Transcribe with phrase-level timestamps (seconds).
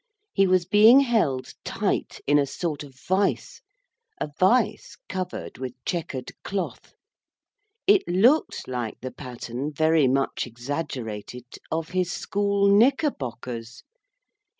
[0.33, 3.61] He was being held tight in a sort of vice
[4.19, 6.95] a vice covered with chequered cloth.
[7.85, 13.83] It looked like the pattern, very much exaggerated, of his school knickerbockers.